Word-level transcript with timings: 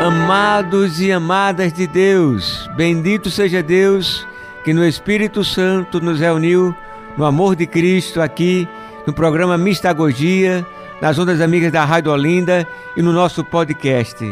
Amados 0.00 0.98
e 0.98 1.12
amadas 1.12 1.74
de 1.74 1.86
Deus, 1.86 2.70
bendito 2.74 3.30
seja 3.30 3.62
Deus 3.62 4.26
que 4.64 4.72
no 4.72 4.82
Espírito 4.82 5.44
Santo 5.44 6.00
nos 6.00 6.18
reuniu 6.18 6.74
no 7.18 7.24
amor 7.26 7.54
de 7.54 7.66
Cristo 7.66 8.18
aqui 8.22 8.66
no 9.06 9.12
programa 9.12 9.58
Mistagogia, 9.58 10.66
nas 11.02 11.18
ondas 11.18 11.38
amigas 11.42 11.70
da 11.70 11.84
Rádio 11.84 12.10
Olinda 12.10 12.66
e 12.96 13.02
no 13.02 13.12
nosso 13.12 13.44
podcast. 13.44 14.24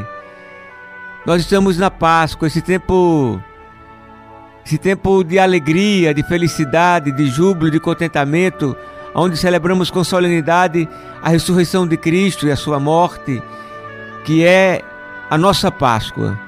Nós 1.26 1.42
estamos 1.42 1.76
na 1.76 1.90
Páscoa, 1.90 2.48
esse 2.48 2.62
tempo 2.62 3.38
esse 4.64 4.78
tempo 4.78 5.22
de 5.22 5.38
alegria, 5.38 6.14
de 6.14 6.22
felicidade, 6.22 7.12
de 7.12 7.26
júbilo, 7.26 7.70
de 7.70 7.78
contentamento, 7.78 8.74
onde 9.14 9.36
celebramos 9.36 9.90
com 9.90 10.02
solenidade 10.02 10.88
a 11.20 11.28
ressurreição 11.28 11.86
de 11.86 11.98
Cristo 11.98 12.46
e 12.46 12.50
a 12.50 12.56
sua 12.56 12.80
morte, 12.80 13.42
que 14.24 14.42
é 14.46 14.82
a 15.30 15.36
nossa 15.36 15.70
Páscoa. 15.70 16.38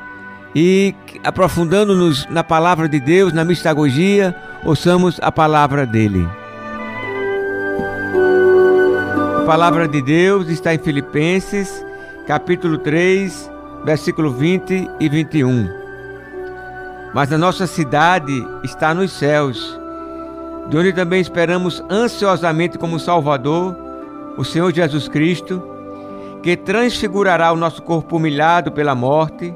E 0.55 0.95
aprofundando-nos 1.23 2.27
na 2.29 2.43
palavra 2.43 2.89
de 2.89 2.99
Deus, 2.99 3.33
na 3.33 3.45
mistagogia, 3.45 4.35
ouçamos 4.65 5.19
a 5.23 5.31
palavra 5.31 5.87
dele. 5.87 6.29
A 9.39 9.45
palavra 9.47 9.87
de 9.87 10.03
Deus 10.03 10.49
está 10.49 10.75
em 10.75 10.79
Filipenses, 10.79 11.85
capítulo 12.27 12.79
3, 12.79 13.51
versículo 13.85 14.33
20 14.33 14.91
e 14.99 15.09
21. 15.09 15.69
Mas 17.15 17.33
a 17.33 17.39
nossa 17.39 17.67
cidade 17.67 18.47
está 18.63 18.95
nos 18.95 19.13
céus, 19.13 19.79
de 20.69 20.77
onde 20.77 20.93
também 20.93 21.21
esperamos 21.21 21.83
ansiosamente 21.91 22.79
como 22.79 23.01
Salvador, 23.01 23.77
o 24.37 24.45
Senhor 24.45 24.73
Jesus 24.73 25.09
Cristo, 25.09 25.63
que 26.43 26.57
transfigurará 26.57 27.53
o 27.53 27.57
nosso 27.57 27.83
corpo 27.83 28.17
humilhado 28.17 28.73
pela 28.73 28.95
morte, 28.95 29.55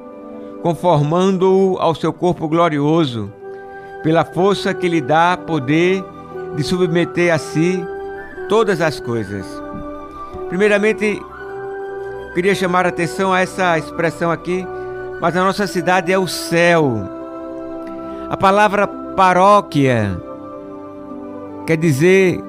conformando-o 0.63 1.79
ao 1.79 1.95
seu 1.95 2.13
corpo 2.13 2.49
glorioso, 2.49 3.33
pela 4.03 4.25
força 4.25 4.75
que 4.75 4.89
lhe 4.89 5.01
dá 5.01 5.37
poder 5.37 6.05
de 6.57 6.63
submeter 6.63 7.33
a 7.33 7.39
si 7.39 7.85
todas 8.49 8.81
as 8.81 9.01
coisas. 9.01 9.47
Primeiramente, 10.49 11.21
queria 12.35 12.55
chamar 12.55 12.87
a 12.87 12.91
atenção 12.91 13.33
a 13.33 13.41
essa 13.41 13.79
expressão 13.79 14.31
aqui, 14.31 14.67
mas 15.21 15.37
a 15.37 15.43
nossa 15.43 15.67
cidade 15.67 16.13
é 16.13 16.19
o 16.19 16.29
céu. 16.29 17.11
A 18.29 18.37
palavra 18.37 18.87
paróquia 18.87 20.21
quer 21.67 21.77
dizer 21.77 22.43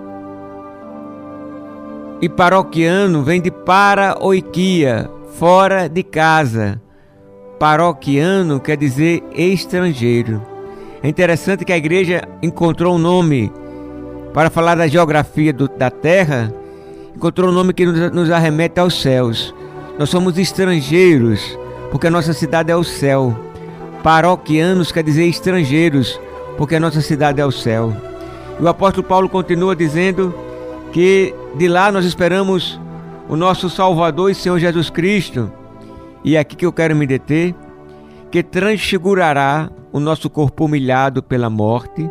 e 2.21 2.29
paroquiano 2.29 3.23
vem 3.23 3.41
de 3.41 3.51
paroiquia, 3.51 5.09
fora 5.37 5.87
de 5.89 6.03
casa. 6.03 6.81
Paroquiano 7.59 8.59
quer 8.59 8.77
dizer 8.77 9.23
estrangeiro. 9.33 10.41
É 11.03 11.07
interessante 11.09 11.65
que 11.65 11.73
a 11.73 11.77
igreja 11.77 12.23
encontrou 12.41 12.95
um 12.95 12.99
nome 12.99 13.51
para 14.33 14.49
falar 14.49 14.75
da 14.75 14.87
geografia 14.87 15.53
do, 15.53 15.67
da 15.67 15.89
terra, 15.89 16.53
encontrou 17.15 17.49
um 17.49 17.53
nome 17.53 17.73
que 17.73 17.85
nos, 17.85 18.11
nos 18.11 18.31
arremete 18.31 18.79
aos 18.79 19.01
céus. 19.01 19.53
Nós 19.97 20.09
somos 20.09 20.37
estrangeiros, 20.37 21.57
porque 21.91 22.07
a 22.07 22.11
nossa 22.11 22.33
cidade 22.33 22.71
é 22.71 22.75
o 22.75 22.83
céu. 22.83 23.37
Paroquianos 24.03 24.91
quer 24.91 25.03
dizer 25.03 25.25
estrangeiros, 25.25 26.19
porque 26.57 26.75
a 26.75 26.79
nossa 26.79 27.01
cidade 27.01 27.39
é 27.39 27.45
o 27.45 27.51
céu. 27.51 27.95
E 28.59 28.63
o 28.63 28.67
apóstolo 28.67 29.07
Paulo 29.07 29.29
continua 29.29 29.75
dizendo 29.75 30.33
que 30.91 31.33
de 31.57 31.69
lá 31.69 31.89
nós 31.89 32.03
esperamos 32.03 32.79
o 33.29 33.35
nosso 33.35 33.69
Salvador 33.69 34.29
e 34.29 34.35
Senhor 34.35 34.59
Jesus 34.59 34.89
Cristo. 34.89 35.51
E 36.23 36.35
é 36.35 36.39
aqui 36.39 36.55
que 36.55 36.65
eu 36.65 36.73
quero 36.73 36.95
me 36.95 37.07
deter, 37.07 37.55
que 38.29 38.43
transfigurará 38.43 39.69
o 39.91 39.99
nosso 39.99 40.29
corpo 40.29 40.65
humilhado 40.65 41.23
pela 41.23 41.49
morte, 41.49 42.09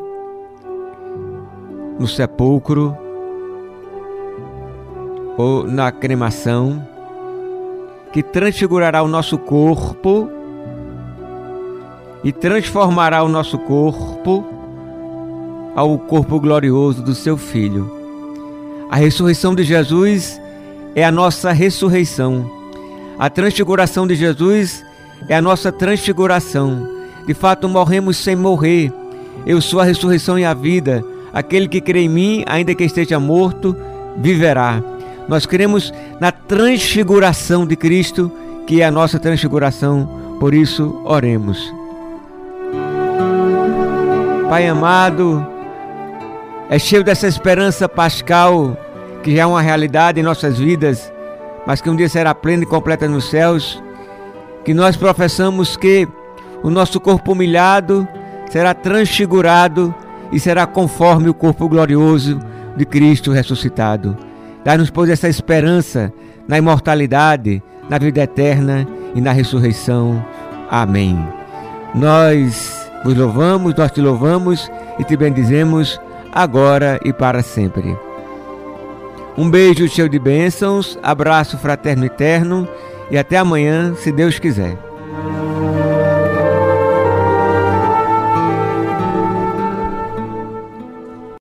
no 1.98 2.08
sepulcro 2.08 2.96
ou 5.36 5.64
na 5.64 5.92
cremação, 5.92 6.86
que 8.12 8.22
transfigurará 8.22 9.02
o 9.02 9.08
nosso 9.08 9.36
corpo 9.36 10.30
e 12.22 12.32
transformará 12.32 13.22
o 13.22 13.28
nosso 13.28 13.58
corpo 13.58 14.42
ao 15.76 15.98
corpo 15.98 16.40
glorioso 16.40 17.02
do 17.02 17.14
seu 17.14 17.36
Filho. 17.36 18.03
A 18.94 18.96
ressurreição 18.96 19.56
de 19.56 19.64
Jesus 19.64 20.40
é 20.94 21.04
a 21.04 21.10
nossa 21.10 21.50
ressurreição. 21.50 22.48
A 23.18 23.28
transfiguração 23.28 24.06
de 24.06 24.14
Jesus 24.14 24.84
é 25.28 25.34
a 25.34 25.42
nossa 25.42 25.72
transfiguração. 25.72 26.88
De 27.26 27.34
fato, 27.34 27.68
morremos 27.68 28.16
sem 28.16 28.36
morrer. 28.36 28.92
Eu 29.44 29.60
sou 29.60 29.80
a 29.80 29.84
ressurreição 29.84 30.38
e 30.38 30.44
a 30.44 30.54
vida. 30.54 31.04
Aquele 31.32 31.66
que 31.66 31.80
crê 31.80 32.02
em 32.02 32.08
mim, 32.08 32.44
ainda 32.46 32.72
que 32.72 32.84
esteja 32.84 33.18
morto, 33.18 33.76
viverá. 34.16 34.80
Nós 35.26 35.44
cremos 35.44 35.92
na 36.20 36.30
transfiguração 36.30 37.66
de 37.66 37.74
Cristo, 37.74 38.30
que 38.64 38.80
é 38.80 38.86
a 38.86 38.92
nossa 38.92 39.18
transfiguração. 39.18 40.36
Por 40.38 40.54
isso, 40.54 41.02
oremos. 41.04 41.58
Pai 44.48 44.68
amado, 44.68 45.44
é 46.70 46.78
cheio 46.78 47.02
dessa 47.02 47.26
esperança 47.26 47.88
pascal 47.88 48.78
que 49.24 49.34
já 49.34 49.42
é 49.42 49.46
uma 49.46 49.62
realidade 49.62 50.20
em 50.20 50.22
nossas 50.22 50.58
vidas, 50.58 51.10
mas 51.66 51.80
que 51.80 51.88
um 51.88 51.96
dia 51.96 52.10
será 52.10 52.34
plena 52.34 52.62
e 52.62 52.66
completa 52.66 53.08
nos 53.08 53.30
céus, 53.30 53.82
que 54.66 54.74
nós 54.74 54.98
professamos 54.98 55.78
que 55.78 56.06
o 56.62 56.68
nosso 56.68 57.00
corpo 57.00 57.32
humilhado 57.32 58.06
será 58.50 58.74
transfigurado 58.74 59.94
e 60.30 60.38
será 60.38 60.66
conforme 60.66 61.30
o 61.30 61.34
corpo 61.34 61.66
glorioso 61.70 62.38
de 62.76 62.84
Cristo 62.84 63.32
ressuscitado. 63.32 64.14
Dá-nos, 64.62 64.90
pois, 64.90 65.08
essa 65.08 65.28
esperança 65.28 66.12
na 66.46 66.58
imortalidade, 66.58 67.62
na 67.88 67.96
vida 67.96 68.22
eterna 68.22 68.86
e 69.14 69.22
na 69.22 69.32
ressurreição. 69.32 70.22
Amém. 70.70 71.18
Nós 71.94 72.90
vos 73.02 73.14
louvamos, 73.14 73.74
nós 73.74 73.90
te 73.90 74.02
louvamos 74.02 74.70
e 74.98 75.04
te 75.04 75.16
bendizemos 75.16 75.98
agora 76.30 77.00
e 77.04 77.12
para 77.12 77.42
sempre. 77.42 77.96
Um 79.36 79.50
beijo 79.50 79.88
cheio 79.88 80.08
de 80.08 80.18
bênçãos, 80.18 80.96
abraço 81.02 81.58
fraterno 81.58 82.04
eterno 82.04 82.68
e 83.10 83.18
até 83.18 83.36
amanhã, 83.36 83.94
se 83.96 84.12
Deus 84.12 84.38
quiser. 84.38 84.93